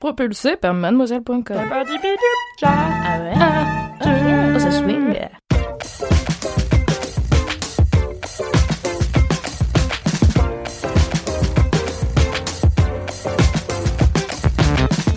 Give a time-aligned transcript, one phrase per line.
[0.00, 1.42] Propulsé par mademoiselle.com.
[2.62, 3.32] Ah ouais?
[4.00, 5.18] Oh, ça swing.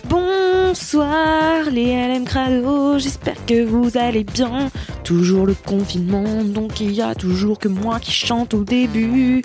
[0.09, 4.71] Bonsoir les LM Crado, j'espère que vous allez bien.
[5.04, 9.43] Toujours le confinement, donc il y a toujours que moi qui chante au début.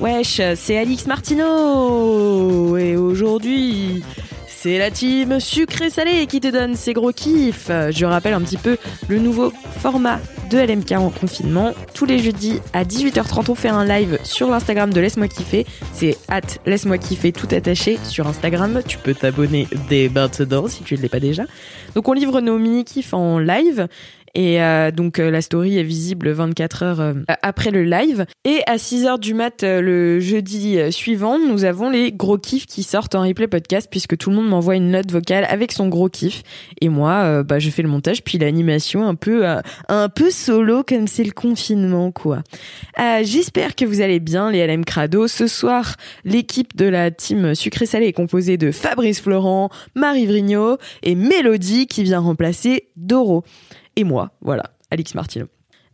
[0.00, 4.04] Wesh, c'est Alix Martineau et aujourd'hui
[4.64, 7.70] c'est la team sucré salé qui te donne ses gros kiffs.
[7.90, 10.18] Je rappelle un petit peu le nouveau format
[10.50, 11.74] de LMK en confinement.
[11.92, 15.66] Tous les jeudis à 18h30, on fait un live sur l'Instagram de Laisse-moi kiffer.
[15.92, 18.80] C'est at Laisse-moi kiffer tout attaché sur Instagram.
[18.88, 21.42] Tu peux t'abonner dès maintenant si tu ne l'es pas déjà.
[21.94, 23.86] Donc on livre nos mini kiffs en live
[24.34, 28.26] et euh, donc euh, la story est visible 24 heures euh, après le live.
[28.44, 32.66] Et à 6 heures du mat euh, le jeudi suivant, nous avons les gros kiffs
[32.66, 35.88] qui sortent en replay podcast puisque tout le monde m'envoie une note vocale avec son
[35.88, 36.42] gros kiff.
[36.80, 39.44] Et moi, bah, je fais le montage puis l'animation un peu
[39.88, 42.42] un peu solo comme c'est le confinement quoi.
[43.22, 45.28] J'espère que vous allez bien les LM Crado.
[45.28, 50.78] Ce soir, l'équipe de la team sucré salé est composée de Fabrice Florent, Marie Vrigno
[51.02, 53.44] et Mélodie qui vient remplacer Doro
[53.96, 55.46] et moi, voilà, Alix Martino.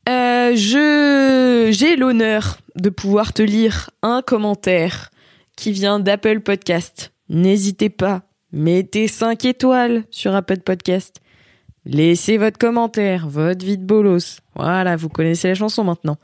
[0.09, 5.11] Euh, je j'ai l'honneur de pouvoir te lire un commentaire
[5.57, 7.13] qui vient d'Apple Podcast.
[7.29, 11.21] N'hésitez pas, mettez 5 étoiles sur Apple Podcast.
[11.87, 14.41] Laissez votre commentaire, votre vie de bolos.
[14.55, 16.17] Voilà, vous connaissez la chanson maintenant.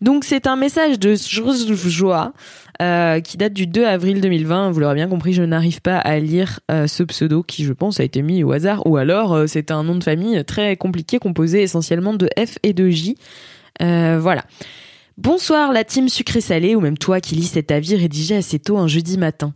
[0.00, 2.32] Donc c'est un message de joie
[2.80, 4.70] euh, qui date du 2 avril 2020.
[4.70, 8.00] Vous l'aurez bien compris, je n'arrive pas à lire euh, ce pseudo qui, je pense,
[8.00, 8.86] a été mis au hasard.
[8.86, 12.72] Ou alors, euh, c'est un nom de famille très compliqué, composé essentiellement de F et
[12.72, 13.16] de J.
[13.80, 14.44] Voilà.
[15.18, 18.88] Bonsoir la team sucré-salé, ou même toi qui lis cet avis rédigé assez tôt un
[18.88, 19.52] jeudi matin.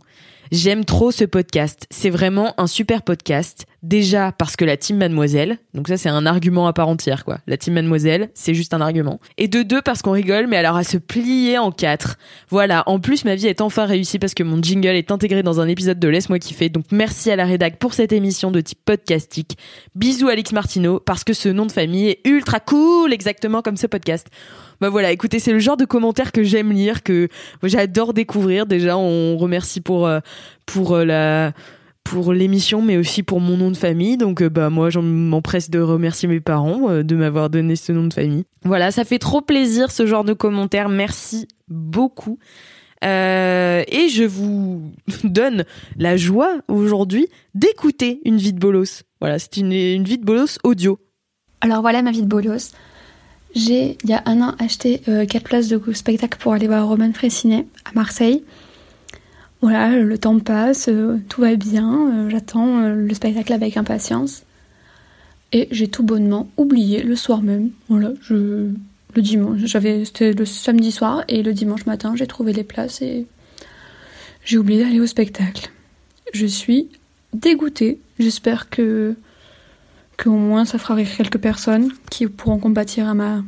[0.51, 1.85] J'aime trop ce podcast.
[1.91, 3.67] C'est vraiment un super podcast.
[3.83, 7.37] Déjà parce que la team Mademoiselle, donc ça c'est un argument à part entière quoi.
[7.45, 9.19] La team Mademoiselle, c'est juste un argument.
[9.37, 12.17] Et de deux parce qu'on rigole, mais alors à se plier en quatre.
[12.49, 12.83] Voilà.
[12.87, 15.67] En plus, ma vie est enfin réussie parce que mon jingle est intégré dans un
[15.67, 16.69] épisode de Laisse-moi kiffer.
[16.69, 19.55] Donc merci à la rédac pour cette émission de type podcastique.
[19.93, 23.85] Bisous Alix Martineau parce que ce nom de famille est ultra cool, exactement comme ce
[23.85, 24.27] podcast.
[24.81, 27.27] Bah voilà, écoutez, c'est le genre de commentaires que j'aime lire, que
[27.63, 28.65] j'adore découvrir.
[28.65, 30.19] Déjà, on remercie pour euh,
[30.65, 31.53] pour euh, la
[32.09, 34.17] pour l'émission, mais aussi pour mon nom de famille.
[34.17, 37.91] Donc, euh, bah moi, j'en m'empresse de remercier mes parents euh, de m'avoir donné ce
[37.91, 38.45] nom de famille.
[38.63, 40.89] Voilà, ça fait trop plaisir ce genre de commentaires.
[40.89, 42.39] Merci beaucoup.
[43.05, 44.91] Euh, et je vous
[45.23, 45.65] donne
[45.97, 49.03] la joie aujourd'hui d'écouter une vie de bolos.
[49.21, 50.99] Voilà, c'est une, une vie de bolos audio.
[51.61, 52.71] Alors voilà ma vie de bolos.
[53.55, 57.11] J'ai, il y a un an, acheté 4 places de spectacle pour aller voir Roman
[57.13, 58.43] Frécinet à Marseille.
[59.61, 64.43] Voilà, le temps passe, euh, tout va bien, euh, j'attends euh, le spectacle avec impatience.
[65.51, 67.71] Et j'ai tout bonnement oublié le soir même.
[67.89, 68.69] Voilà, je
[69.15, 73.01] le dimanche, j'avais c'était le samedi soir et le dimanche matin, j'ai trouvé les places
[73.01, 73.25] et
[74.45, 75.71] j'ai oublié d'aller au spectacle.
[76.33, 76.87] Je suis
[77.33, 77.99] dégoûtée.
[78.19, 79.15] J'espère que
[80.21, 83.41] qu'au moins ça fera rire quelques personnes qui pourront compatir à ma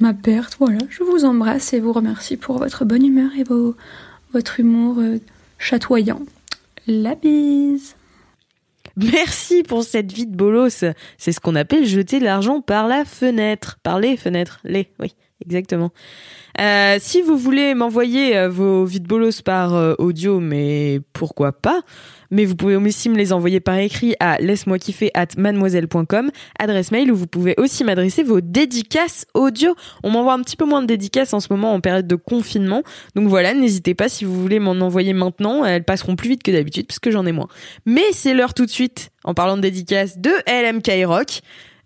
[0.00, 0.56] ma perte.
[0.58, 3.76] Voilà, je vous embrasse et vous remercie pour votre bonne humeur et vos,
[4.32, 5.18] votre humour euh,
[5.58, 6.20] chatoyant.
[6.86, 7.94] La bise.
[8.96, 10.84] Merci pour cette vie de bolos.
[11.16, 13.78] C'est ce qu'on appelle jeter l'argent par la fenêtre.
[13.82, 14.58] Par les fenêtres.
[14.64, 15.14] Les, oui,
[15.46, 15.92] exactement.
[16.60, 21.82] Euh, si vous voulez m'envoyer euh, vos vies bolos par audio, mais pourquoi pas
[22.32, 26.90] mais vous pouvez aussi me les envoyer par écrit à laisse-moi kiffer at mademoiselle.com, adresse
[26.90, 29.76] mail où vous pouvez aussi m'adresser vos dédicaces audio.
[30.02, 32.82] On m'envoie un petit peu moins de dédicaces en ce moment en période de confinement.
[33.14, 35.64] Donc voilà, n'hésitez pas si vous voulez m'en envoyer maintenant.
[35.64, 37.48] Elles passeront plus vite que d'habitude parce que j'en ai moins.
[37.84, 41.42] Mais c'est l'heure tout de suite, en parlant de dédicaces, de LMK Rock.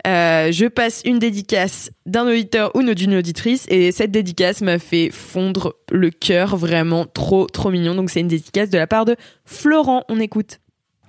[0.06, 5.10] Euh, je passe une dédicace d'un auditeur ou d'une auditrice et cette dédicace m'a fait
[5.10, 7.94] fondre le cœur vraiment trop trop mignon.
[7.94, 10.04] Donc c'est une dédicace de la part de Florent.
[10.08, 10.60] On écoute.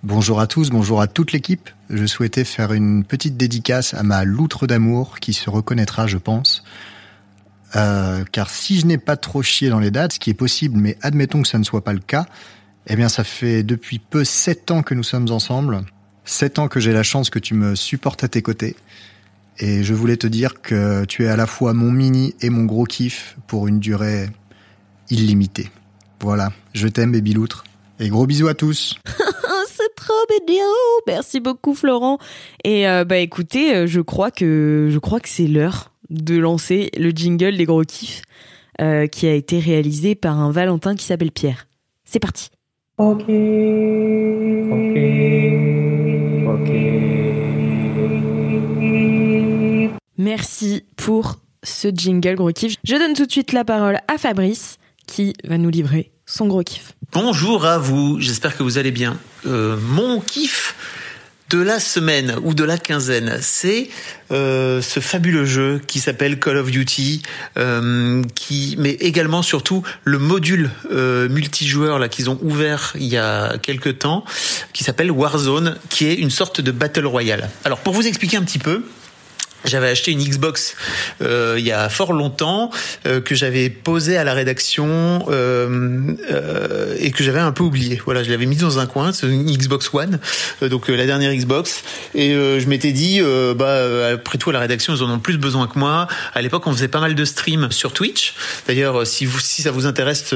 [0.04, 1.70] Bonjour à tous, bonjour à toute l'équipe.
[1.90, 6.64] Je souhaitais faire une petite dédicace à ma loutre d'amour qui se reconnaîtra, je pense.
[7.76, 10.80] Euh, car si je n'ai pas trop chié dans les dates, ce qui est possible,
[10.80, 12.26] mais admettons que ça ne soit pas le cas,
[12.90, 15.84] Eh bien, ça fait depuis peu sept ans que nous sommes ensemble.
[16.28, 18.76] Sept ans que j'ai la chance que tu me supportes à tes côtés.
[19.60, 22.66] Et je voulais te dire que tu es à la fois mon mini et mon
[22.66, 24.28] gros kiff pour une durée
[25.10, 25.72] illimitée.
[26.20, 27.64] Voilà, je t'aime, baby loutre.
[28.02, 29.00] Et gros bisous à tous.
[29.06, 30.14] C'est trop
[30.46, 30.66] mignon.
[31.08, 32.18] Merci beaucoup, Florent.
[32.66, 36.90] Et euh, bah écoutez, euh, je crois que je crois que c'est l'heure de lancer
[36.98, 38.24] le jingle des gros kiffs
[38.82, 41.68] euh, qui a été réalisé par un Valentin qui s'appelle Pierre.
[42.04, 42.50] C'est parti.
[42.98, 43.22] Ok.
[44.72, 45.47] Ok.
[50.18, 52.76] Merci pour ce jingle gros kiff.
[52.84, 56.64] Je donne tout de suite la parole à Fabrice qui va nous livrer son gros
[56.64, 56.94] kiff.
[57.14, 59.18] Bonjour à vous, j'espère que vous allez bien.
[59.46, 60.76] Euh, mon kiff
[61.52, 63.90] de la semaine ou de la quinzaine, c'est
[64.32, 67.22] euh, ce fabuleux jeu qui s'appelle Call of Duty,
[67.58, 73.58] euh, qui, mais également surtout le module multijoueur là qu'ils ont ouvert il y a
[73.60, 74.26] quelques temps,
[74.74, 77.50] qui s'appelle Warzone, qui est une sorte de battle royale.
[77.64, 78.84] Alors pour vous expliquer un petit peu,
[79.68, 80.76] j'avais acheté une Xbox
[81.22, 82.72] euh, il y a fort longtemps
[83.06, 88.02] euh, que j'avais posée à la rédaction euh, euh, et que j'avais un peu oublié.
[88.06, 90.20] Voilà, je l'avais mise dans un coin, c'est une Xbox One,
[90.64, 91.84] euh, donc euh, la dernière Xbox.
[92.16, 93.22] Et je m'étais dit,
[93.56, 96.08] bah après tout à la rédaction ils en ont plus besoin que moi.
[96.34, 98.34] À l'époque on faisait pas mal de streams sur Twitch.
[98.68, 100.34] D'ailleurs si vous si ça vous intéresse,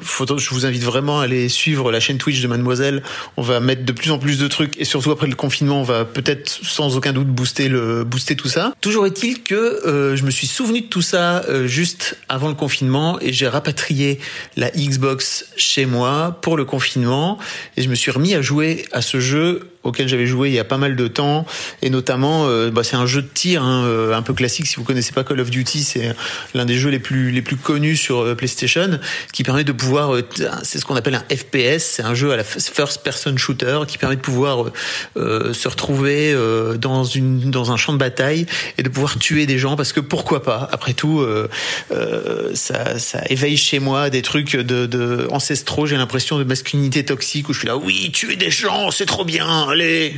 [0.00, 3.02] faut- je vous invite vraiment à aller suivre la chaîne Twitch de Mademoiselle.
[3.36, 5.84] On va mettre de plus en plus de trucs et surtout après le confinement on
[5.84, 8.74] va peut-être sans aucun doute booster le booster tout ça.
[8.80, 12.54] Toujours est-il que euh, je me suis souvenu de tout ça euh, juste avant le
[12.54, 14.20] confinement et j'ai rapatrié
[14.56, 17.38] la Xbox chez moi pour le confinement
[17.76, 20.58] et je me suis remis à jouer à ce jeu auquel j'avais joué il y
[20.58, 21.46] a pas mal de temps
[21.80, 24.84] et notamment euh, bah, c'est un jeu de tir hein, un peu classique si vous
[24.84, 26.16] connaissez pas Call of Duty c'est
[26.54, 28.98] l'un des jeux les plus les plus connus sur PlayStation
[29.32, 30.16] qui permet de pouvoir
[30.64, 33.96] c'est ce qu'on appelle un FPS c'est un jeu à la first person shooter qui
[33.96, 34.72] permet de pouvoir
[35.14, 36.36] se retrouver
[36.80, 40.00] dans une dans un champ de bataille et de pouvoir tuer des gens parce que
[40.00, 40.68] pourquoi pas.
[40.72, 41.48] Après tout euh,
[41.92, 45.86] euh, ça ça éveille chez moi des trucs de, ancestraux.
[45.86, 49.24] J'ai l'impression de masculinité toxique où je suis là oui tuer des gens c'est trop
[49.24, 50.14] bien allez!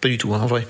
[0.00, 0.66] Pas du tout hein, en vrai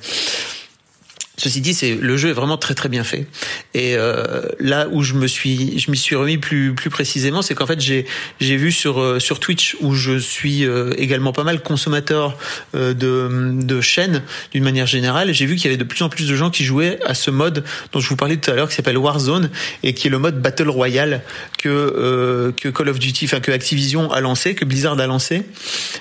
[1.38, 3.26] Ceci dit, c'est le jeu est vraiment très très bien fait.
[3.72, 7.54] Et euh, là où je me suis, je m'y suis remis plus plus précisément, c'est
[7.54, 8.06] qu'en fait j'ai
[8.40, 12.36] j'ai vu sur euh, sur Twitch où je suis euh, également pas mal consommateur
[12.74, 15.32] euh, de de chaînes d'une manière générale.
[15.32, 17.30] J'ai vu qu'il y avait de plus en plus de gens qui jouaient à ce
[17.30, 17.62] mode
[17.92, 19.50] dont je vous parlais tout à l'heure, qui s'appelle Warzone
[19.84, 21.22] et qui est le mode Battle Royale
[21.56, 25.44] que euh, que Call of Duty, enfin que Activision a lancé, que Blizzard a lancé.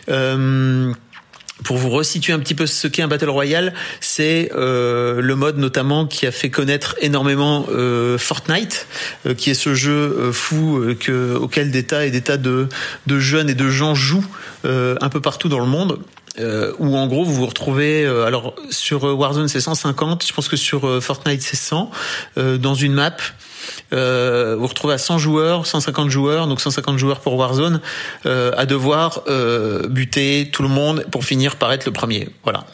[0.10, 0.92] Euh,
[1.64, 5.58] pour vous resituer un petit peu ce qu'est un battle royale, c'est euh, le mode
[5.58, 8.88] notamment qui a fait connaître énormément euh, Fortnite,
[9.26, 12.38] euh, qui est ce jeu euh, fou euh, que, auquel des tas et des tas
[12.38, 12.68] de,
[13.08, 14.26] de jeunes et de gens jouent
[14.66, 16.00] euh, un peu partout dans le monde.
[16.40, 20.48] Euh, où en gros vous vous retrouvez euh, alors sur Warzone c'est 150 je pense
[20.48, 21.90] que sur Fortnite c'est 100
[22.38, 23.18] euh, dans une map
[23.94, 27.82] euh, vous retrouvez à 100 joueurs 150 joueurs donc 150 joueurs pour Warzone
[28.26, 32.30] euh, à devoir euh, buter tout le monde pour finir par être le premier.
[32.44, 32.66] Voilà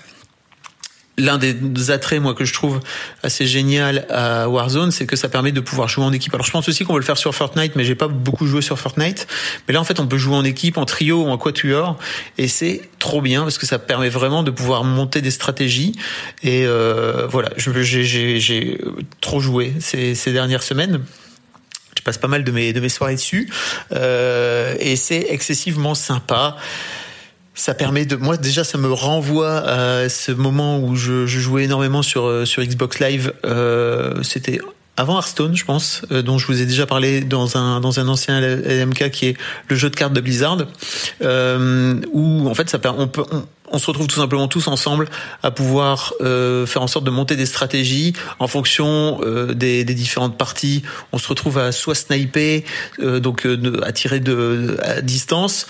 [1.18, 2.80] l'un des attraits moi que je trouve
[3.22, 6.34] assez génial à Warzone c'est que ça permet de pouvoir jouer en équipe.
[6.34, 8.62] Alors je pense aussi qu'on veut le faire sur Fortnite mais j'ai pas beaucoup joué
[8.62, 9.28] sur Fortnite.
[9.68, 11.98] Mais là en fait on peut jouer en équipe en trio ou en quatuor
[12.38, 15.96] et c'est trop bien parce que ça permet vraiment de pouvoir monter des stratégies.
[16.42, 18.80] Et euh, voilà j'ai
[19.22, 21.02] trop joué ces, ces dernières semaines.
[21.96, 23.50] Je passe pas mal de mes de mes soirées dessus.
[23.92, 26.58] Euh, et c'est excessivement sympa
[27.56, 32.02] ça permet de moi déjà ça me renvoie à ce moment où je, jouais énormément
[32.02, 33.34] sur euh, sur Xbox Live.
[33.46, 34.60] Euh, c'était
[34.96, 38.08] avant Hearthstone, je pense, euh, dont je vous ai déjà parlé dans un dans un
[38.08, 40.58] ancien LMK qui est le jeu de cartes de Blizzard,
[41.22, 43.24] euh, où en fait ça on peut
[43.72, 45.10] on, se retrouve tout simplement tous ensemble
[45.42, 49.96] à pouvoir euh, faire en sorte de monter des stratégies en fonction euh, des, des
[49.96, 50.84] différentes parties.
[51.12, 52.64] On se retrouve à soit sniper,
[53.00, 55.66] euh, donc euh, à tirer de à distance,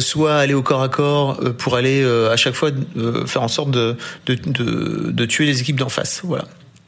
[0.00, 2.70] soit aller au corps à corps pour aller à chaque fois
[3.26, 6.20] faire en sorte de, de, de, de tuer les équipes d'en face.
[6.24, 6.44] Voilà.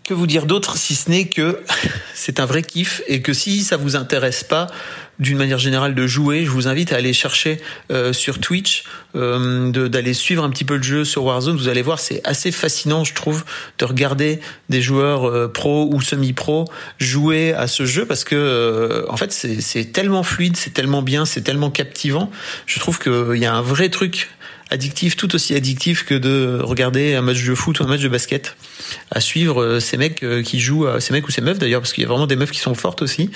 [0.08, 1.60] Que vous dire d'autre si ce n'est que
[2.14, 4.68] c'est un vrai kiff et que si ça vous intéresse pas
[5.18, 7.60] d'une manière générale de jouer, je vous invite à aller chercher
[7.90, 8.84] euh, sur Twitch,
[9.16, 11.58] euh, d'aller suivre un petit peu le jeu sur Warzone.
[11.58, 13.44] Vous allez voir, c'est assez fascinant, je trouve,
[13.78, 16.64] de regarder des joueurs euh, pro ou semi-pro
[16.98, 21.26] jouer à ce jeu parce que euh, en fait c'est tellement fluide, c'est tellement bien,
[21.26, 22.30] c'est tellement captivant.
[22.64, 24.30] Je trouve qu'il y a un vrai truc
[24.70, 28.08] addictif, tout aussi addictif que de regarder un match de foot ou un match de
[28.08, 28.56] basket,
[29.10, 31.92] à suivre euh, ces mecs euh, qui jouent, ces mecs ou ces meufs d'ailleurs, parce
[31.92, 33.30] qu'il y a vraiment des meufs qui sont fortes aussi,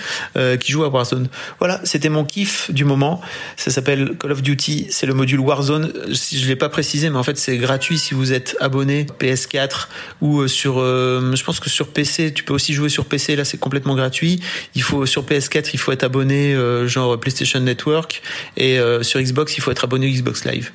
[0.61, 1.29] qui jouent à Warzone.
[1.59, 3.21] Voilà, c'était mon kiff du moment.
[3.57, 5.93] Ça s'appelle Call of Duty, c'est le module Warzone.
[6.15, 9.89] Si je l'ai pas précisé, mais en fait c'est gratuit si vous êtes abonné PS4
[10.21, 13.37] ou sur, je pense que sur PC, tu peux aussi jouer sur PC.
[13.37, 14.41] Là, c'est complètement gratuit.
[14.75, 18.23] Il faut sur PS4, il faut être abonné genre PlayStation Network
[18.57, 20.71] et sur Xbox, il faut être abonné Xbox Live.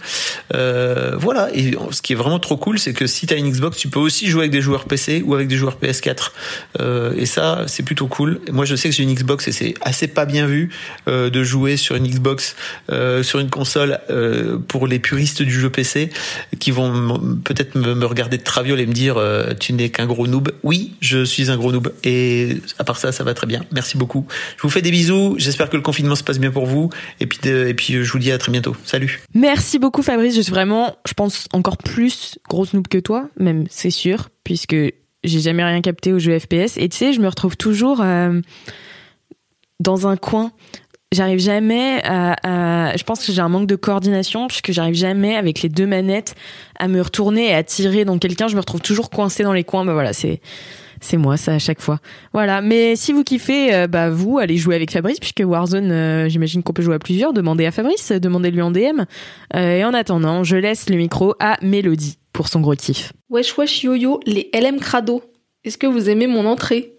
[0.53, 1.49] Euh, voilà.
[1.53, 3.87] Et ce qui est vraiment trop cool, c'est que si tu as une Xbox, tu
[3.87, 6.31] peux aussi jouer avec des joueurs PC ou avec des joueurs PS4.
[6.79, 8.39] Euh, et ça, c'est plutôt cool.
[8.51, 10.69] moi, je sais que j'ai une Xbox et c'est assez pas bien vu
[11.07, 12.55] euh, de jouer sur une Xbox,
[12.91, 16.09] euh, sur une console euh, pour les puristes du jeu PC
[16.59, 19.21] qui vont peut-être me, regarder de traviole et me dire
[19.59, 20.51] tu n'es qu'un gros noob.
[20.63, 21.91] Oui, je suis un gros noob.
[22.03, 23.63] Et à part ça, ça va très bien.
[23.71, 24.25] Merci beaucoup.
[24.57, 25.35] Je vous fais des bisous.
[25.37, 26.89] J'espère que le confinement se passe bien pour vous.
[27.19, 28.75] Et puis, et puis je vous dis à très bientôt.
[28.85, 29.21] Salut.
[29.33, 33.65] Merci beaucoup Fabrice, je suis vraiment, je pense, encore plus grosse noob que toi, même,
[33.71, 34.75] c'est sûr, puisque
[35.23, 36.77] j'ai jamais rien capté au jeu FPS.
[36.77, 38.39] Et tu sais, je me retrouve toujours euh,
[39.79, 40.51] dans un coin.
[41.11, 45.63] J'arrive jamais à, Je pense que j'ai un manque de coordination, puisque j'arrive jamais avec
[45.63, 46.35] les deux manettes
[46.77, 48.47] à me retourner et à tirer dans quelqu'un.
[48.47, 49.85] Je me retrouve toujours coincé dans les coins.
[49.85, 50.39] Ben voilà, c'est
[51.01, 51.99] c'est moi ça à chaque fois.
[52.33, 56.29] Voilà, mais si vous kiffez, euh, bah vous allez jouer avec Fabrice puisque Warzone, euh,
[56.29, 57.33] j'imagine qu'on peut jouer à plusieurs.
[57.33, 59.01] Demandez à Fabrice, demandez-lui en DM.
[59.55, 63.13] Euh, et en attendant, je laisse le micro à Mélodie pour son gros kiff.
[63.29, 65.23] Wesh wesh yo yo, les LM Crado.
[65.63, 66.93] Est-ce que vous aimez mon entrée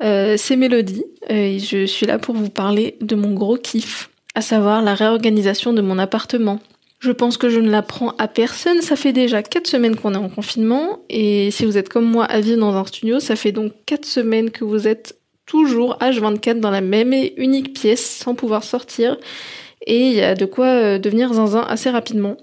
[0.00, 4.80] C'est Mélodie et je suis là pour vous parler de mon gros kiff, à savoir
[4.80, 6.60] la réorganisation de mon appartement.
[7.00, 8.82] Je pense que je ne l'apprends à personne.
[8.82, 11.00] Ça fait déjà 4 semaines qu'on est en confinement.
[11.08, 14.04] Et si vous êtes comme moi à vivre dans un studio, ça fait donc 4
[14.04, 19.16] semaines que vous êtes toujours H24 dans la même et unique pièce sans pouvoir sortir.
[19.86, 22.36] Et il y a de quoi euh, devenir zinzin assez rapidement.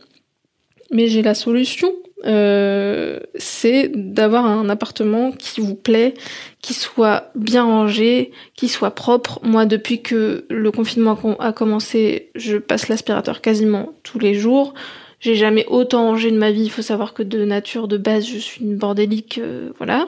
[0.91, 1.93] Mais j'ai la solution
[2.25, 6.15] euh, c'est d'avoir un appartement qui vous plaît,
[6.61, 9.39] qui soit bien rangé, qui soit propre.
[9.43, 14.73] Moi, depuis que le confinement a commencé, je passe l'aspirateur quasiment tous les jours.
[15.19, 16.63] J'ai jamais autant rangé de ma vie.
[16.63, 20.07] Il faut savoir que de nature de base, je suis une bordélique, euh, voilà.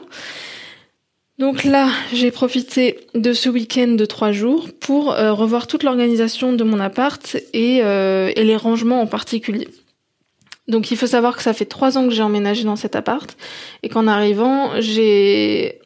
[1.38, 6.54] Donc là, j'ai profité de ce week-end de trois jours pour euh, revoir toute l'organisation
[6.54, 9.68] de mon appart et, et les rangements en particulier.
[10.70, 13.36] Donc il faut savoir que ça fait trois ans que j'ai emménagé dans cet appart
[13.84, 15.80] et qu'en arrivant, j'ai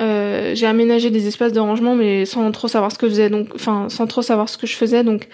[0.00, 3.30] euh, j'ai aménagé des espaces de rangement mais sans trop savoir ce que je faisais
[3.30, 5.04] donc enfin sans trop savoir ce que je faisais.
[5.04, 5.28] Donc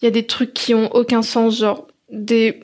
[0.00, 2.60] il y a des trucs qui ont aucun sens genre des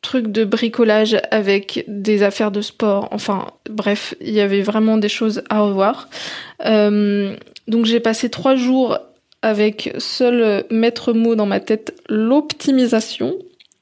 [0.00, 3.08] trucs de bricolage avec des affaires de sport.
[3.10, 6.08] Enfin bref il y avait vraiment des choses à revoir.
[6.64, 7.36] Euh,
[7.68, 8.98] donc j'ai passé trois jours
[9.42, 13.34] avec seul maître mot dans ma tête l'optimisation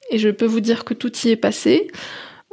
[0.09, 1.87] et je peux vous dire que tout y est passé.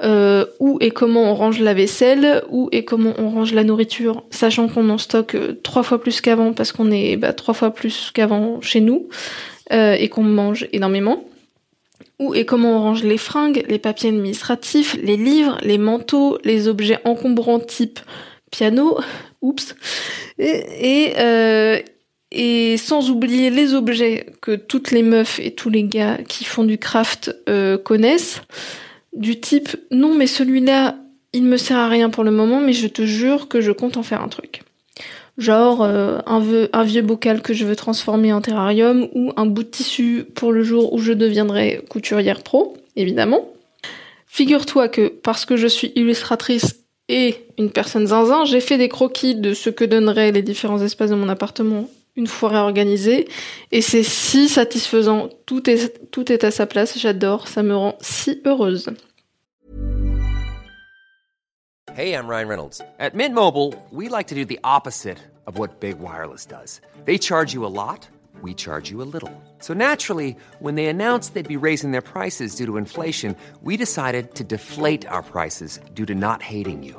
[0.02, 4.24] Euh, où et comment on range la vaisselle, où et comment on range la nourriture,
[4.30, 7.70] sachant qu'on en stocke euh, trois fois plus qu'avant parce qu'on est bah, trois fois
[7.70, 9.10] plus qu'avant chez nous
[9.72, 11.24] euh, et qu'on mange énormément.
[12.18, 16.66] Où et comment on range les fringues, les papiers administratifs, les livres, les manteaux, les
[16.66, 18.00] objets encombrants type
[18.50, 18.98] piano,
[19.42, 19.74] oups,
[20.38, 21.84] et, et,
[22.32, 26.64] et sans oublier les objets que toutes les meufs et tous les gars qui font
[26.64, 28.42] du craft euh, connaissent,
[29.12, 30.96] du type non mais celui-là
[31.32, 33.96] il me sert à rien pour le moment mais je te jure que je compte
[33.96, 34.62] en faire un truc.
[35.38, 39.62] Genre euh, un, un, vieux bocal que je veux transformer en terrarium ou un bout
[39.62, 43.48] de tissu pour le jour où je deviendrai couturière pro, évidemment.
[44.26, 49.34] Figure-toi que parce que je suis illustratrice et une personne zinzin, j'ai fait des croquis
[49.34, 53.28] de ce que donneraient les différents espaces de mon appartement une fois réorganisé.
[53.72, 55.28] Et c'est si satisfaisant.
[55.46, 56.98] Tout est, tout est à sa place.
[56.98, 57.48] J'adore.
[57.48, 58.90] Ça me rend si heureuse.
[61.96, 62.80] Hey, I'm Ryan Reynolds.
[63.00, 66.80] At Mint Mobile, we like to do the opposite of what Big Wireless does.
[67.04, 68.08] They charge you a lot.
[68.42, 69.30] We charge you a little.
[69.58, 74.34] So naturally, when they announced they'd be raising their prices due to inflation, we decided
[74.36, 76.98] to deflate our prices due to not hating you.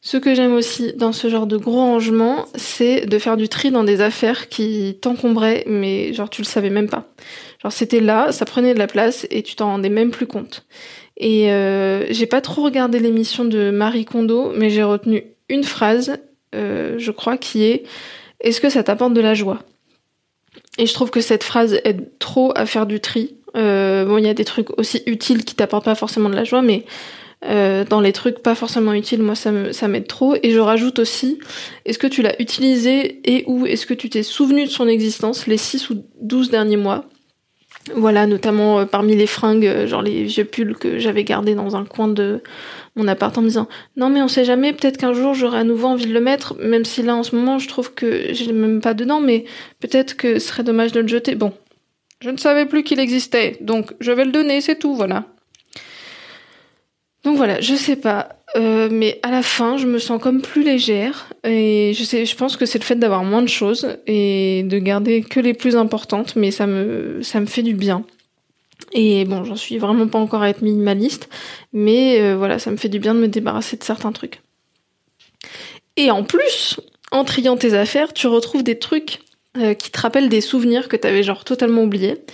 [0.00, 3.70] Ce que j'aime aussi dans ce genre de gros rangement, c'est de faire du tri
[3.70, 7.08] dans des affaires qui t'encombraient, mais genre tu le savais même pas.
[7.62, 10.64] Genre c'était là, ça prenait de la place et tu t'en rendais même plus compte.
[11.16, 16.16] Et euh, j'ai pas trop regardé l'émission de Marie Kondo, mais j'ai retenu une phrase,
[16.54, 17.82] euh, je crois, qui est
[18.40, 19.64] Est-ce que ça t'apporte de la joie?
[20.78, 23.34] Et je trouve que cette phrase aide trop à faire du tri.
[23.56, 26.44] Euh, bon, il y a des trucs aussi utiles qui t'apportent pas forcément de la
[26.44, 26.84] joie, mais
[27.44, 30.34] euh, dans les trucs pas forcément utiles, moi ça m'aide trop.
[30.42, 31.38] Et je rajoute aussi,
[31.84, 35.46] est-ce que tu l'as utilisé et où est-ce que tu t'es souvenu de son existence
[35.46, 37.04] les 6 ou 12 derniers mois?
[37.94, 41.76] Voilà, notamment euh, parmi les fringues, euh, genre les vieux pulls que j'avais gardés dans
[41.76, 42.42] un coin de
[42.96, 45.64] mon appart en me disant non mais on sait jamais, peut-être qu'un jour j'aurai à
[45.64, 48.44] nouveau envie de le mettre, même si là en ce moment je trouve que je
[48.44, 49.44] l'ai même pas dedans, mais
[49.80, 51.34] peut-être que ce serait dommage de le jeter.
[51.34, 51.52] Bon,
[52.20, 55.24] je ne savais plus qu'il existait, donc je vais le donner, c'est tout, voilà.
[57.28, 60.62] Donc voilà, je sais pas, euh, mais à la fin, je me sens comme plus
[60.62, 64.62] légère et je sais, je pense que c'est le fait d'avoir moins de choses et
[64.62, 68.02] de garder que les plus importantes, mais ça me, ça me fait du bien.
[68.92, 71.28] Et bon, j'en suis vraiment pas encore à être minimaliste,
[71.74, 74.40] mais euh, voilà, ça me fait du bien de me débarrasser de certains trucs.
[75.98, 76.80] Et en plus,
[77.12, 79.18] en triant tes affaires, tu retrouves des trucs
[79.58, 82.24] euh, qui te rappellent des souvenirs que t'avais genre totalement oubliés.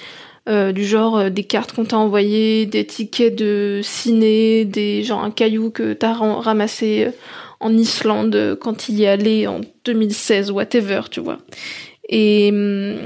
[0.46, 5.24] Euh, du genre euh, des cartes qu'on t'a envoyées, des tickets de ciné, des genre
[5.24, 7.10] un caillou que t'as ramassé euh,
[7.60, 11.38] en Islande quand il y allait en 2016, whatever, tu vois.
[12.10, 12.98] Et hum,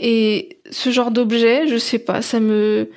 [0.00, 2.90] et ce genre d'objets, je sais pas, ça me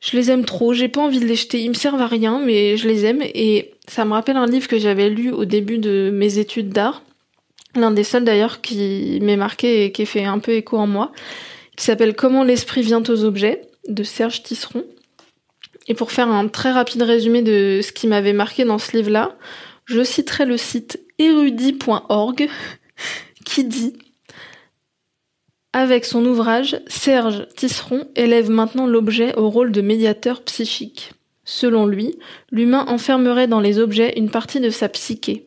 [0.00, 2.38] je les aime trop, j'ai pas envie de les jeter, ils me servent à rien
[2.44, 5.78] mais je les aime et ça me rappelle un livre que j'avais lu au début
[5.78, 7.02] de mes études d'art.
[7.74, 11.12] L'un des seuls d'ailleurs qui m'est marqué et qui fait un peu écho en moi
[11.76, 14.84] qui s'appelle Comment l'esprit vient aux objets de Serge Tisseron.
[15.88, 19.36] Et pour faire un très rapide résumé de ce qui m'avait marqué dans ce livre-là,
[19.84, 22.48] je citerai le site érudit.org
[23.44, 23.94] qui dit
[25.72, 31.12] avec son ouvrage, Serge Tisseron élève maintenant l'objet au rôle de médiateur psychique.
[31.44, 32.18] Selon lui,
[32.50, 35.46] l'humain enfermerait dans les objets une partie de sa psyché.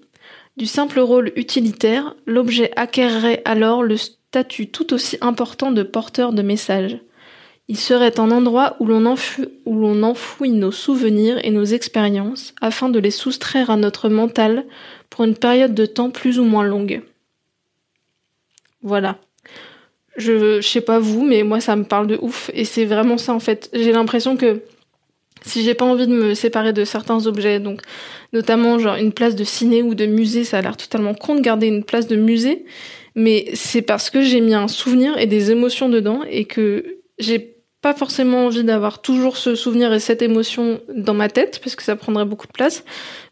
[0.56, 3.96] Du simple rôle utilitaire, l'objet acquerrait alors le
[4.30, 7.00] statut tout aussi important de porteur de messages.
[7.68, 9.06] Il serait un endroit où l'on
[10.04, 14.66] enfouit nos souvenirs et nos expériences afin de les soustraire à notre mental
[15.10, 17.02] pour une période de temps plus ou moins longue.
[18.84, 19.18] Voilà.
[20.16, 23.18] Je, je sais pas vous, mais moi ça me parle de ouf et c'est vraiment
[23.18, 23.72] ça en fait.
[23.74, 24.62] J'ai l'impression que
[25.42, 27.82] si j'ai pas envie de me séparer de certains objets, donc
[28.32, 31.42] notamment genre une place de ciné ou de musée, ça a l'air totalement con de
[31.42, 32.66] garder une place de musée,
[33.20, 37.58] mais c'est parce que j'ai mis un souvenir et des émotions dedans et que j'ai
[37.82, 41.84] pas forcément envie d'avoir toujours ce souvenir et cette émotion dans ma tête parce que
[41.84, 42.86] ça prendrait beaucoup de place,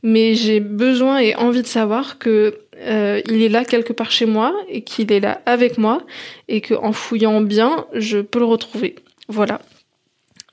[0.04, 4.26] mais j'ai besoin et envie de savoir que euh, il est là quelque part chez
[4.26, 6.02] moi et qu'il est là avec moi
[6.50, 8.96] et que en fouillant bien, je peux le retrouver.
[9.30, 9.62] Voilà.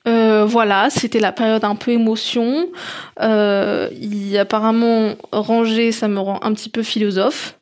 [0.07, 2.69] Euh, voilà, c'était la période un peu émotion.
[3.21, 3.89] Euh,
[4.39, 7.57] apparemment, ranger, ça me rend un petit peu philosophe.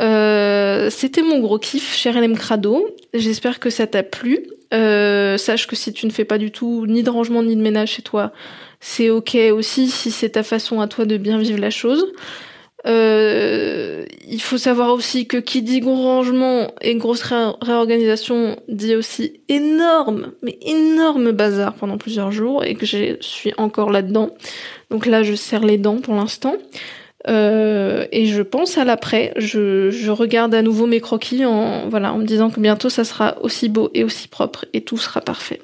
[0.00, 2.88] Euh, c'était mon gros kiff, cher LM Crado.
[3.12, 4.46] J'espère que ça t'a plu.
[4.72, 7.60] Euh, sache que si tu ne fais pas du tout ni de rangement ni de
[7.60, 8.32] ménage chez toi,
[8.78, 12.06] c'est ok aussi si c'est ta façon à toi de bien vivre la chose.
[12.86, 19.42] Euh, il faut savoir aussi que qui dit gros rangement et grosse réorganisation dit aussi
[19.48, 24.30] énorme, mais énorme bazar pendant plusieurs jours et que je suis encore là-dedans.
[24.90, 26.54] Donc là, je serre les dents pour l'instant.
[27.28, 29.32] Euh, et je pense à l'après.
[29.36, 33.36] Je, regarde à nouveau mes croquis en, voilà, en me disant que bientôt ça sera
[33.42, 35.60] aussi beau et aussi propre et tout sera parfait.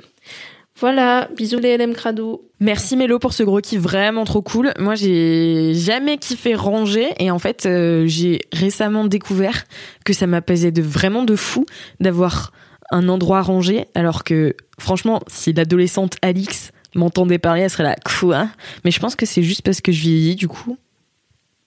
[0.79, 2.51] Voilà, bisous les LM Crado.
[2.61, 4.73] Merci Mélo pour ce gros vraiment trop cool.
[4.79, 9.65] Moi j'ai jamais kiffé ranger et en fait euh, j'ai récemment découvert
[10.05, 11.65] que ça m'apaisait de vraiment de fou
[12.01, 12.53] d'avoir
[12.91, 18.49] un endroit rangé alors que franchement si l'adolescente Alix m'entendait parler elle serait là quoi?
[18.85, 20.77] Mais je pense que c'est juste parce que je vieillis du coup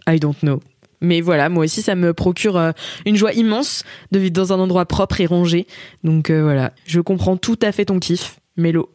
[0.10, 0.60] I don't know.
[1.02, 2.72] Mais voilà, moi aussi, ça me procure euh,
[3.06, 5.66] une joie immense de vivre dans un endroit propre et rangé.
[6.04, 8.90] Donc euh, voilà, je comprends tout à fait ton kiff, Mélo.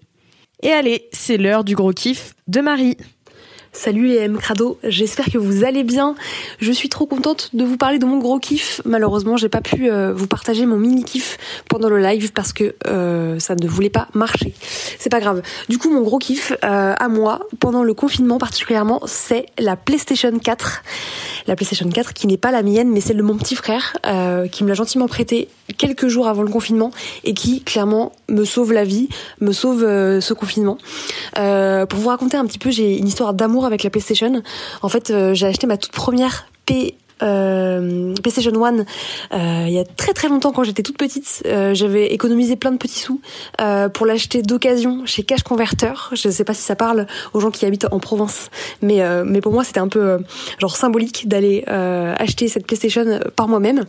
[0.62, 2.96] Et allez, c'est l'heure du gros kiff de Marie.
[3.77, 6.15] Salut les M Crado, j'espère que vous allez bien.
[6.61, 8.81] Je suis trop contente de vous parler de mon gros kiff.
[8.85, 12.77] Malheureusement, j'ai pas pu euh, vous partager mon mini kiff pendant le live parce que
[12.87, 14.55] euh, ça ne voulait pas marcher.
[15.01, 15.43] C'est pas grave.
[15.69, 20.39] Du coup, mon gros kiff euh, à moi pendant le confinement particulièrement, c'est la PlayStation
[20.39, 20.83] 4.
[21.49, 23.97] La PlayStation 4 qui n'est pas la mienne, mais celle de mon petit frère
[24.51, 26.91] qui me l'a gentiment prêtée quelques jours avant le confinement
[27.25, 29.09] et qui clairement me sauve la vie,
[29.41, 30.79] me sauve ce confinement.
[31.35, 34.42] pour vous raconter un petit peu, j'ai une histoire d'amour avec la PlayStation.
[34.83, 36.46] En fait, euh, j'ai acheté ma toute première
[37.22, 38.85] euh, PlayStation One
[39.33, 41.42] euh, il y a très très longtemps quand j'étais toute petite.
[41.46, 43.20] Euh, J'avais économisé plein de petits sous
[43.92, 45.92] pour l'acheter d'occasion chez Cash Converter.
[46.12, 48.50] Je ne sais pas si ça parle aux gens qui habitent en Provence,
[48.83, 50.18] mais mais pour moi c'était un peu
[50.59, 53.85] genre symbolique d'aller acheter cette PlayStation par moi-même.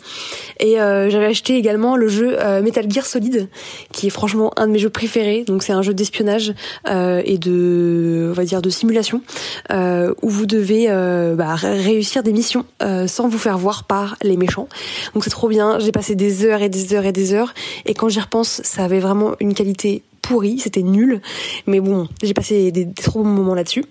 [0.60, 3.50] Et j'avais acheté également le jeu Metal Gear Solid,
[3.92, 5.44] qui est franchement un de mes jeux préférés.
[5.46, 6.54] Donc c'est un jeu d'espionnage
[6.88, 9.22] et de on va dire de simulation
[9.72, 10.88] où vous devez
[11.36, 12.66] bah, ré- réussir des missions
[13.16, 14.68] sans vous faire voir par les méchants.
[15.14, 15.80] Donc c'est trop bien.
[15.80, 17.54] J'ai passé des heures et des heures et des heures.
[17.86, 21.22] Et quand j'y repense, ça avait vraiment une qualité pourrie, c'était nul.
[21.66, 23.86] Mais bon, j'ai passé des, trop bons moments là-dessus.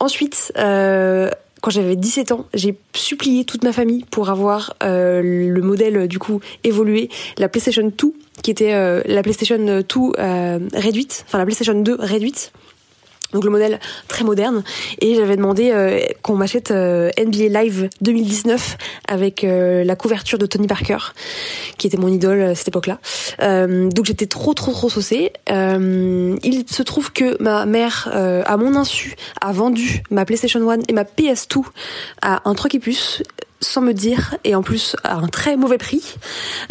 [0.00, 5.62] Ensuite, euh, quand j'avais 17 ans, j'ai supplié toute ma famille pour avoir euh, le
[5.62, 9.84] modèle du coup évolué, la PlayStation 2, qui était euh, la PlayStation 2
[10.18, 12.52] euh, réduite, enfin la PlayStation 2 réduite.
[13.34, 14.62] Donc le modèle très moderne
[15.00, 20.46] et j'avais demandé euh, qu'on m'achète euh, NBA Live 2019 avec euh, la couverture de
[20.46, 20.98] Tony Parker
[21.76, 23.00] qui était mon idole à cette époque-là.
[23.40, 25.32] Donc j'étais trop trop trop saucée.
[25.48, 28.08] Il se trouve que ma mère
[28.46, 31.62] à mon insu a vendu ma PlayStation 1 et ma PS2
[32.22, 32.80] à un truc et
[33.64, 36.14] sans me dire et en plus à un très mauvais prix.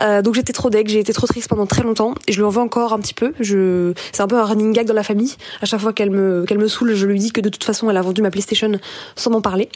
[0.01, 2.45] Euh, donc j'étais trop deg, j'ai été trop triste pendant très longtemps et je lui
[2.45, 3.33] en veux encore un petit peu.
[3.39, 5.35] Je c'est un peu un running gag dans la famille.
[5.61, 7.89] À chaque fois qu'elle me qu'elle me saoule, je lui dis que de toute façon
[7.89, 8.71] elle a vendu ma PlayStation
[9.15, 9.69] sans m'en parler.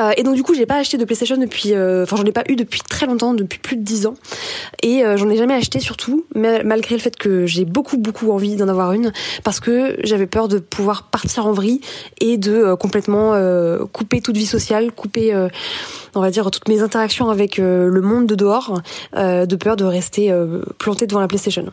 [0.00, 2.32] Euh, et donc du coup j'ai pas acheté de PlayStation depuis euh, enfin j'en ai
[2.32, 4.14] pas eu depuis très longtemps depuis plus de 10 ans.
[4.82, 8.56] Et euh, j'en ai jamais acheté surtout malgré le fait que j'ai beaucoup beaucoup envie
[8.56, 11.80] d'en avoir une parce que j'avais peur de pouvoir partir en vrille
[12.20, 13.32] et de complètement
[13.92, 15.34] couper toute vie sociale couper
[16.14, 18.80] on va dire toutes mes interactions avec le monde de dehors
[19.14, 20.34] de peur de rester
[20.78, 21.66] planté devant la PlayStation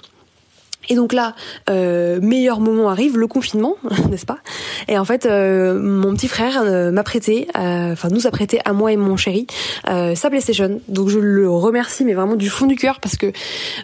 [0.90, 1.36] et donc là,
[1.70, 3.76] euh, meilleur moment arrive, le confinement,
[4.10, 4.40] n'est-ce pas?
[4.88, 8.60] Et en fait, euh, mon petit frère euh, m'a prêté, euh, enfin nous a prêté
[8.66, 9.48] à moi et mon chéri
[9.86, 10.82] sa PlayStation.
[10.88, 13.32] Donc je le remercie, mais vraiment du fond du cœur, parce que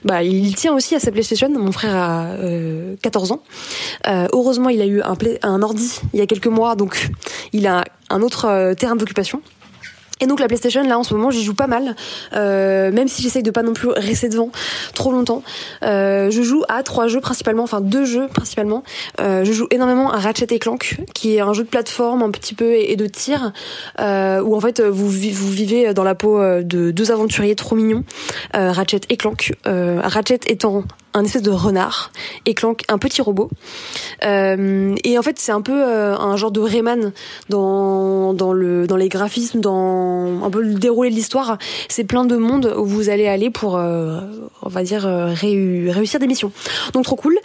[0.04, 1.50] bah il tient aussi à sa PlayStation.
[1.50, 3.44] Mon frère a euh, 14 ans.
[4.06, 7.10] Heureusement, il a eu un, ordi il y a quelques mois, donc
[7.54, 9.42] il a un autre terrain d'occupation.
[10.20, 11.96] Et donc la PlayStation là en ce moment j'y joue pas mal,
[12.34, 14.52] euh, même si j'essaye de pas non plus rester devant
[14.94, 15.44] trop longtemps.
[15.84, 18.84] Euh, je joue à trois jeux principalement, enfin deux jeux principalement.
[19.20, 22.32] Euh, je joue énormément à Ratchet et Clank, qui est un jeu de plateforme un
[22.32, 23.52] petit peu et, de tir,
[24.00, 27.76] euh, où en fait vous, vous vivez dans la peau euh, de deux aventuriers trop
[27.76, 28.04] mignons,
[28.56, 29.54] euh, Ratchet et Clank.
[29.66, 30.84] Ratchet étant
[31.24, 32.12] espèce de renard
[32.46, 33.50] et Clank un petit robot.
[34.24, 37.12] Euh, et en fait, c'est un peu euh, un genre de Rayman
[37.50, 41.58] dans dans le dans les graphismes, dans un peu le déroulé de l'histoire.
[41.90, 44.22] C'est plein de mondes où vous allez aller pour, euh,
[44.62, 46.52] on va dire, réu- réussir des missions.
[46.94, 47.38] Donc trop cool.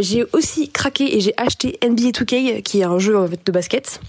[0.00, 4.00] J'ai aussi craqué et j'ai acheté NBA 2K, qui est un jeu de basket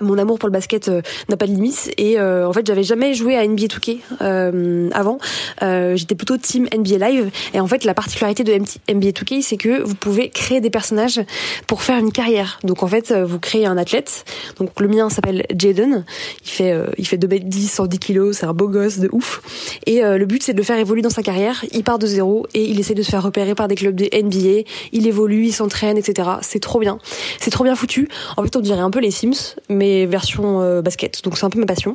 [0.00, 1.92] mon amour pour le basket euh, n'a pas de limite.
[1.98, 5.18] Et euh, en fait j'avais jamais joué à NBA 2K euh, avant.
[5.62, 7.30] Euh, j'étais plutôt team NBA Live.
[7.52, 11.20] Et en fait la particularité de NBA 2K c'est que vous pouvez créer des personnages
[11.66, 12.58] pour faire une carrière.
[12.64, 14.24] Donc en fait euh, vous créez un athlète.
[14.58, 16.04] Donc le mien s'appelle Jaden.
[16.44, 18.36] Il fait euh, il fait 2 mètres 10 110 kilos.
[18.38, 19.42] C'est un beau gosse de ouf.
[19.86, 21.64] Et le but c'est de le faire évoluer dans sa carrière.
[21.72, 24.04] Il part de zéro et il essaie de se faire repérer par des clubs de
[24.04, 26.98] NBA il évolue il s'entraîne etc c'est trop bien.
[27.38, 28.08] C'est trop bien foutu.
[28.36, 31.22] En fait on dirait un peu les Sims mais version euh, basket.
[31.24, 31.94] Donc c'est un peu ma passion.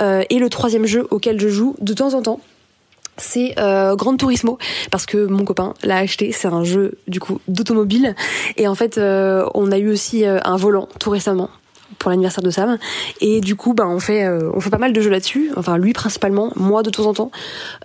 [0.00, 2.40] Euh, et le troisième jeu auquel je joue de temps en temps
[3.16, 4.58] c'est euh, Gran Turismo.
[4.90, 6.32] Parce que mon copain l'a acheté.
[6.32, 8.16] C'est un jeu du coup d'automobile.
[8.56, 11.50] Et en fait on a eu aussi un volant tout récemment
[12.04, 12.76] pour l'anniversaire de Sam.
[13.22, 15.50] Et du coup bah on fait euh, on fait pas mal de jeux là-dessus.
[15.56, 17.30] Enfin lui principalement moi de temps en temps.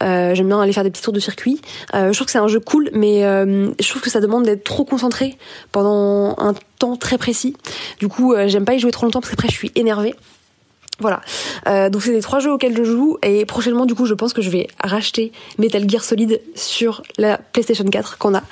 [0.04, 1.62] Euh, j'aime bien aller faire des petits tours de circuit.
[1.96, 4.44] Euh, je trouve que c'est un jeu cool mais euh, je trouve que ça demande
[4.44, 5.38] d'être trop concentré
[5.72, 7.56] pendant un temps très précis.
[8.00, 10.14] Du coup euh, j'aime pas y jouer trop longtemps parce qu'après je suis énervée
[11.00, 11.22] voilà.
[11.68, 14.34] Euh, donc c'est les trois jeux auxquels je joue et prochainement du coup je pense
[14.34, 18.44] que je vais racheter Metal Gear Solid sur la PlayStation 4 qu'on a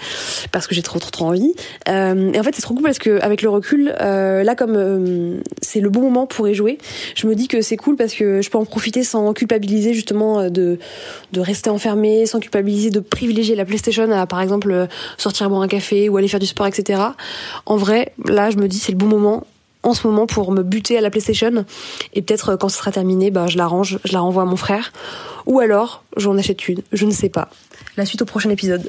[0.51, 1.53] parce que j'ai trop trop trop envie.
[1.87, 4.75] Euh, et en fait c'est trop cool parce que avec le recul, euh, là comme
[4.75, 6.77] euh, c'est le bon moment pour y jouer,
[7.15, 10.39] je me dis que c'est cool parce que je peux en profiter sans culpabiliser justement
[10.39, 10.79] euh, de
[11.33, 15.61] de rester enfermé, sans culpabiliser de privilégier la PlayStation à par exemple euh, sortir boire
[15.61, 17.01] un café ou aller faire du sport etc.
[17.65, 19.45] En vrai là je me dis c'est le bon moment
[19.89, 21.65] en ce moment pour me buter à la PlayStation.
[22.13, 24.45] Et peut-être euh, quand ce sera terminé bah, je la range je la renvoie à
[24.45, 24.91] mon frère.
[25.45, 26.81] Ou alors j'en achète une.
[26.91, 27.49] Je ne sais pas.
[27.95, 28.87] La suite au prochain épisode.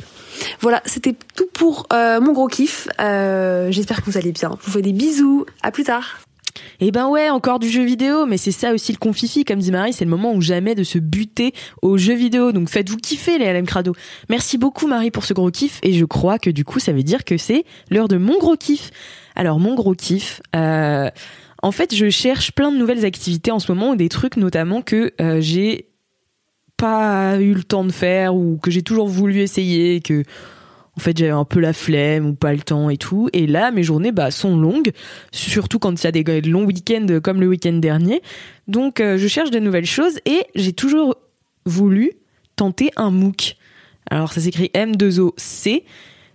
[0.61, 2.89] Voilà c'était tout pour euh, mon gros kiff.
[3.01, 4.57] Euh, j'espère que vous allez bien.
[4.61, 5.47] Je vous fais des bisous.
[5.63, 6.19] À plus tard
[6.81, 9.73] Eh ben ouais, encore du jeu vidéo, mais c'est ça aussi le confifi, comme dit
[9.73, 12.53] Marie, c'est le moment ou jamais de se buter aux jeux vidéo.
[12.53, 13.95] Donc faites-vous kiffer les LM Crado.
[14.29, 17.03] Merci beaucoup Marie pour ce gros kiff, et je crois que du coup ça veut
[17.03, 18.91] dire que c'est l'heure de mon gros kiff.
[19.35, 21.11] Alors mon gros kiff, euh,
[21.63, 25.13] En fait, je cherche plein de nouvelles activités en ce moment, des trucs notamment que
[25.21, 25.89] euh, j'ai
[26.77, 30.23] pas eu le temps de faire ou que j'ai toujours voulu essayer, que
[30.99, 33.29] en fait j'avais un peu la flemme ou pas le temps et tout.
[33.33, 34.91] Et là, mes journées bah, sont longues,
[35.31, 38.21] surtout quand il y a des longs week-ends comme le week-end dernier.
[38.67, 41.17] Donc euh, je cherche de nouvelles choses et j'ai toujours
[41.67, 42.11] voulu
[42.57, 43.55] tenter un MOOC.
[44.11, 45.85] Alors ça s'écrit M2OC.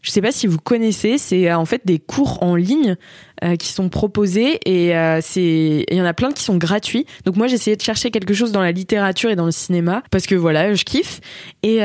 [0.02, 2.96] Je sais pas si vous connaissez, c'est euh, en fait des cours en ligne
[3.44, 7.06] euh, qui sont proposés et euh, c'est il y en a plein qui sont gratuits.
[7.26, 10.02] Donc moi j'ai essayé de chercher quelque chose dans la littérature et dans le cinéma
[10.12, 11.20] parce que voilà, je kiffe
[11.62, 11.82] et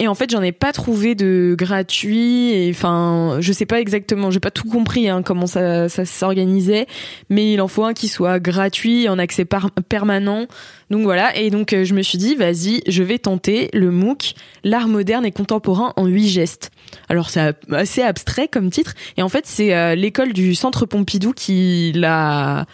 [0.00, 4.30] et en fait, j'en ai pas trouvé de gratuit et enfin, je sais pas exactement,
[4.30, 6.86] j'ai pas tout compris hein, comment ça ça s'organisait,
[7.30, 9.46] mais il en faut un qui soit gratuit en accès
[9.88, 10.46] permanent.
[10.90, 14.34] Donc voilà, et donc je me suis dit, vas-y, je vais tenter le MOOC,
[14.64, 16.70] l'art moderne et contemporain en huit gestes.
[17.08, 21.92] Alors c'est assez abstrait comme titre, et en fait c'est l'école du Centre Pompidou qui
[21.94, 22.64] l'a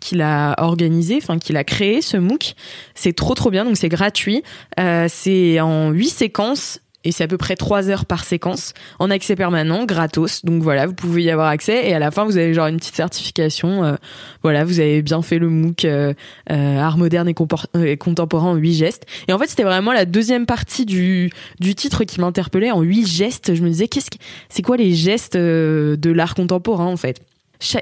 [0.00, 2.56] qui l'a organisé, enfin qui l'a créé ce MOOC.
[2.96, 4.42] C'est trop trop bien, donc c'est gratuit.
[4.80, 9.12] Euh, c'est en huit séquences et c'est à peu près 3 heures par séquence en
[9.12, 10.44] accès permanent, gratos.
[10.44, 12.78] Donc voilà, vous pouvez y avoir accès et à la fin vous avez genre une
[12.78, 13.84] petite certification.
[13.84, 13.94] Euh,
[14.42, 16.14] voilà, vous avez bien fait le MOOC euh,
[16.48, 19.06] art moderne et, contemporain en 8 gestes.
[19.28, 21.30] Et en fait, c'était vraiment la deuxième partie du
[21.60, 23.54] du titre qui m'interpellait en 8 gestes.
[23.54, 27.20] Je me disais qu'est-ce que c'est quoi les gestes de l'art contemporain en fait?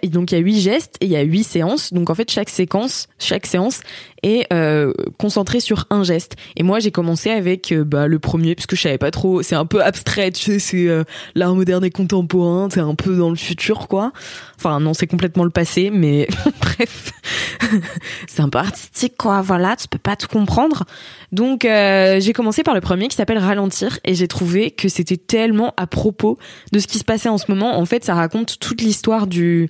[0.04, 1.92] Donc il y a huit gestes et il y a huit séances.
[1.92, 3.80] Donc en fait chaque séquence, chaque séance
[4.24, 6.34] est euh, concentrée sur un geste.
[6.56, 9.42] Et moi j'ai commencé avec euh, bah, le premier parce que je savais pas trop.
[9.42, 12.68] C'est un peu abstrait, tu sais, c'est euh, l'art moderne et contemporain.
[12.72, 14.12] C'est un peu dans le futur quoi.
[14.56, 16.26] Enfin non, c'est complètement le passé, mais
[16.60, 17.12] bref,
[18.26, 19.42] c'est un peu artistique quoi.
[19.42, 20.84] Voilà, tu peux pas tout comprendre.
[21.32, 25.16] Donc euh, j'ai commencé par le premier qui s'appelle Ralentir et j'ai trouvé que c'était
[25.16, 26.38] tellement à propos
[26.72, 27.78] de ce qui se passait en ce moment.
[27.78, 29.68] En fait, ça raconte toute l'histoire du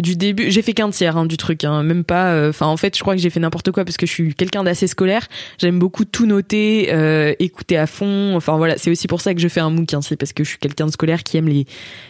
[0.00, 2.32] du début, j'ai fait qu'un tiers hein, du truc, hein, même pas.
[2.32, 4.34] euh, Enfin, en fait, je crois que j'ai fait n'importe quoi parce que je suis
[4.34, 5.26] quelqu'un d'assez scolaire.
[5.58, 8.34] J'aime beaucoup tout noter, euh, écouter à fond.
[8.36, 10.44] Enfin voilà, c'est aussi pour ça que je fais un MOOC, hein, c'est parce que
[10.44, 11.66] je suis quelqu'un de scolaire qui aime les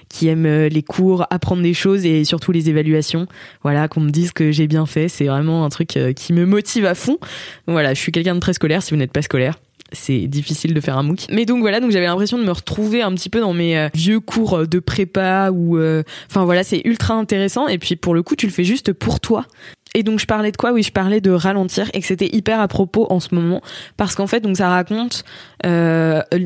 [0.09, 3.26] qui aime euh, les cours, apprendre des choses et surtout les évaluations.
[3.62, 6.87] Voilà, qu'on me dise que j'ai bien fait, c'est vraiment un truc qui me motive
[6.87, 7.18] à fond.
[7.66, 8.83] Voilà, je suis quelqu'un de très scolaire.
[8.83, 9.55] Si vous n'êtes pas scolaire,
[9.92, 11.26] c'est difficile de faire un MOOC.
[11.31, 13.88] Mais donc voilà, donc j'avais l'impression de me retrouver un petit peu dans mes euh,
[13.94, 18.14] vieux cours euh, de prépa ou euh, enfin voilà, c'est ultra intéressant et puis pour
[18.14, 19.46] le coup, tu le fais juste pour toi.
[19.94, 20.72] Et donc je parlais de quoi?
[20.72, 23.61] Oui, je parlais de ralentir et que c'était hyper à propos en ce moment
[23.96, 25.24] parce qu'en fait donc ça raconte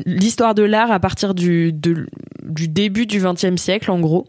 [0.07, 4.25] l'histoire de l'art à partir du du début du XXe siècle en gros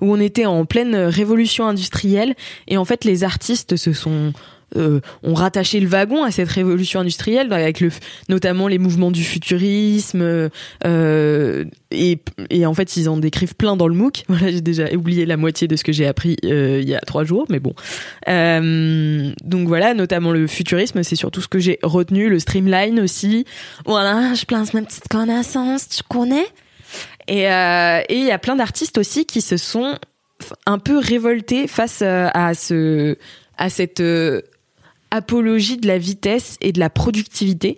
[0.00, 2.36] où on était en pleine révolution industrielle
[2.68, 4.32] et en fait les artistes se sont
[4.76, 7.90] euh, ont rattaché le wagon à cette révolution industrielle avec le
[8.28, 10.50] notamment les mouvements du futurisme
[10.84, 12.18] euh, et,
[12.50, 14.24] et en fait ils en décrivent plein dans le MOOC.
[14.40, 17.24] J'ai déjà oublié la moitié de ce que j'ai appris euh, il y a trois
[17.24, 17.74] jours mais bon.
[18.28, 23.44] Euh, donc voilà notamment le futurisme c'est surtout ce que j'ai retenu le streamline aussi.
[23.86, 26.46] Voilà je place ma petite connaissance tu connais?
[27.28, 29.94] Et il y a plein d'artistes aussi qui se sont
[30.66, 33.16] un peu révoltés face à ce
[33.56, 34.02] à cette
[35.10, 37.76] apologie de la vitesse et de la productivité.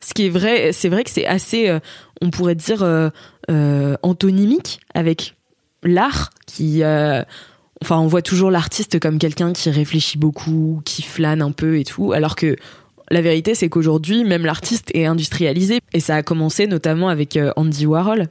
[0.00, 1.80] Ce qui est vrai, c'est vrai que c'est assez, euh,
[2.20, 3.10] on pourrait dire, euh,
[3.50, 5.34] euh, antonymique avec
[5.82, 11.52] l'art qui, enfin, on voit toujours l'artiste comme quelqu'un qui réfléchit beaucoup, qui flâne un
[11.52, 12.56] peu et tout, alors que
[13.10, 15.78] la vérité, c'est qu'aujourd'hui, même l'artiste est industrialisé.
[15.92, 18.28] Et ça a commencé notamment avec Andy Warhol.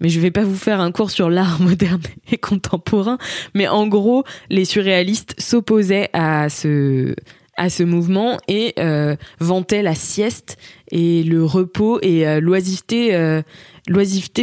[0.00, 3.18] Mais je vais pas vous faire un cours sur l'art moderne et contemporain.
[3.54, 7.14] Mais en gros, les surréalistes s'opposaient à ce,
[7.56, 10.56] à ce mouvement et euh, vantaient la sieste
[10.90, 13.42] et le repos et euh, l'oisiveté euh,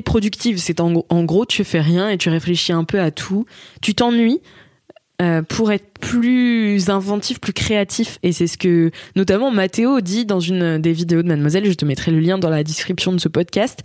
[0.05, 3.45] productive c'est en, en, gros tu fais rien et tu réfléchis un peu à tout
[3.81, 4.41] tu t'ennuies
[5.19, 8.19] euh, pour être plus inventif, plus créatif.
[8.21, 11.65] Et c'est ce que notamment Mathéo dit dans une des vidéos de Mademoiselle.
[11.65, 13.79] Je te mettrai le lien dans la description de ce podcast.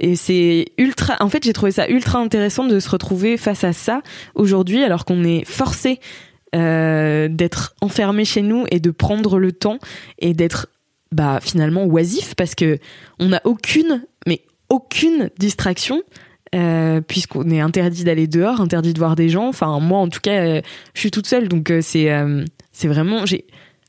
[0.00, 1.16] Et c'est ultra.
[1.20, 4.02] En fait, j'ai trouvé ça ultra intéressant de se retrouver face à ça
[4.34, 6.00] aujourd'hui, alors qu'on est forcé
[6.56, 9.78] euh, d'être enfermé chez nous et de prendre le temps
[10.18, 10.66] et d'être
[11.12, 12.78] bah finalement oisif parce que
[13.20, 16.02] on n'a aucune mais aucune distraction
[16.56, 19.46] euh, puisqu'on est interdit d'aller dehors, interdit de voir des gens.
[19.46, 20.60] Enfin, moi, en tout cas, euh,
[20.94, 22.10] je suis toute seule, donc c'est
[22.72, 23.46] c'est vraiment j'ai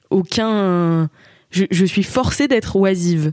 [0.09, 1.09] aucun.
[1.51, 3.31] Je, je suis forcée d'être oisive.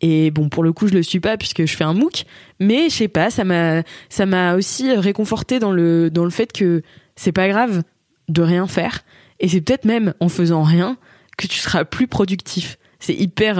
[0.00, 2.24] Et bon, pour le coup, je le suis pas puisque je fais un MOOC,
[2.60, 6.52] mais je sais pas, ça m'a ça m'a aussi réconforté dans le dans le fait
[6.52, 6.82] que
[7.16, 7.82] c'est pas grave
[8.28, 9.04] de rien faire,
[9.40, 10.98] et c'est peut-être même en faisant rien
[11.38, 12.78] que tu seras plus productif.
[12.98, 13.58] C'est hyper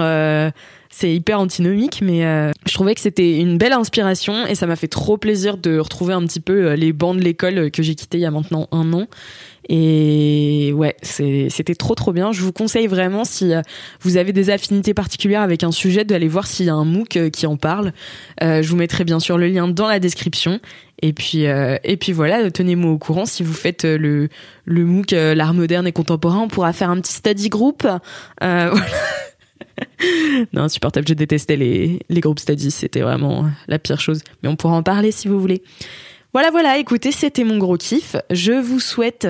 [0.99, 4.75] c'est hyper antinomique, mais euh, je trouvais que c'était une belle inspiration et ça m'a
[4.75, 7.93] fait trop plaisir de retrouver un petit peu euh, les bancs de l'école que j'ai
[7.93, 9.05] quitté il y a maintenant un an.
[9.69, 12.31] Et ouais, c'était trop trop bien.
[12.31, 13.61] Je vous conseille vraiment si euh,
[14.01, 17.29] vous avez des affinités particulières avec un sujet d'aller voir s'il y a un MOOC
[17.31, 17.91] qui en parle.
[18.41, 20.59] je vous mettrai bien sûr le lien dans la description.
[21.01, 24.29] Et puis et puis voilà, tenez-moi au courant si vous faites le
[24.65, 26.39] le MOOC l'art moderne et contemporain.
[26.39, 27.85] On pourra faire un petit study group.
[28.41, 28.81] voilà.
[30.53, 31.07] non, insupportable.
[31.07, 32.71] Je détestais les, les groupes studies.
[32.71, 34.21] C'était vraiment la pire chose.
[34.41, 35.61] Mais on pourra en parler si vous voulez.
[36.33, 36.77] Voilà, voilà.
[36.77, 38.15] Écoutez, c'était mon gros kiff.
[38.29, 39.27] Je vous souhaite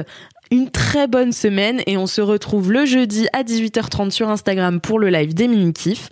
[0.51, 4.99] une très bonne semaine et on se retrouve le jeudi à 18h30 sur Instagram pour
[4.99, 6.09] le live des mini kiffs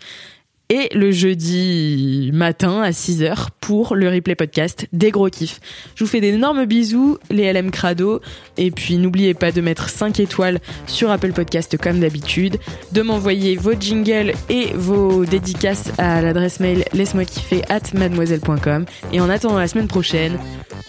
[0.69, 5.59] et le jeudi matin à 6h pour le replay podcast des gros kiffs.
[5.95, 8.21] Je vous fais d'énormes bisous, les LM Crado,
[8.57, 12.57] et puis n'oubliez pas de mettre 5 étoiles sur Apple Podcast comme d'habitude,
[12.91, 18.85] de m'envoyer vos jingles et vos dédicaces à l'adresse mail laisse-moi kiffer at mademoiselle.com.
[19.13, 20.39] Et en attendant la semaine prochaine,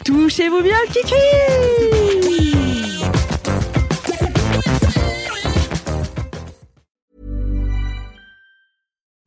[0.05, 2.56] touchez-vous bien kiki